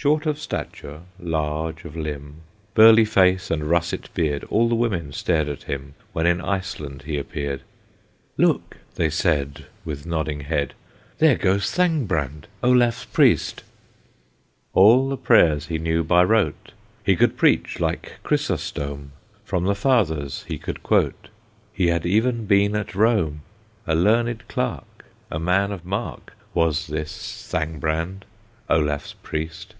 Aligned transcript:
Short 0.00 0.26
of 0.26 0.38
stature, 0.38 1.00
large 1.18 1.84
of 1.84 1.96
limb, 1.96 2.42
Burly 2.72 3.04
face 3.04 3.50
and 3.50 3.64
russet 3.64 4.08
beard, 4.14 4.44
All 4.44 4.68
the 4.68 4.76
women 4.76 5.10
stared 5.10 5.48
at 5.48 5.64
him, 5.64 5.94
When 6.12 6.24
in 6.24 6.40
Iceland 6.40 7.02
he 7.02 7.18
appeared. 7.18 7.62
"Look!" 8.36 8.76
they 8.94 9.10
said, 9.10 9.66
With 9.84 10.06
nodding 10.06 10.42
head, 10.42 10.74
"There 11.18 11.34
goes 11.34 11.72
Thangbrand, 11.72 12.46
Olaf's 12.62 13.06
Priest." 13.06 13.64
All 14.72 15.08
the 15.08 15.16
prayers 15.16 15.66
he 15.66 15.78
knew 15.80 16.04
by 16.04 16.22
rote, 16.22 16.70
He 17.04 17.16
could 17.16 17.36
preach 17.36 17.80
like 17.80 18.18
Chrysostome, 18.22 19.10
From 19.44 19.64
the 19.64 19.74
Fathers 19.74 20.44
he 20.46 20.58
could 20.58 20.84
quote, 20.84 21.26
He 21.72 21.88
had 21.88 22.06
even 22.06 22.44
been 22.46 22.76
at 22.76 22.94
Rome. 22.94 23.42
A 23.84 23.96
learned 23.96 24.46
clerk, 24.46 25.06
A 25.28 25.40
man 25.40 25.72
of 25.72 25.84
mark, 25.84 26.34
Was 26.54 26.86
this 26.86 27.44
Thangbrand, 27.50 28.22
Olaf's 28.70 29.14
Priest. 29.24 29.74